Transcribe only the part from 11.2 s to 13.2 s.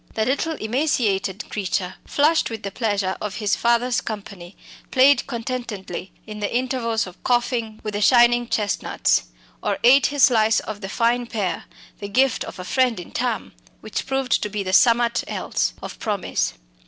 pear the gift of a friend in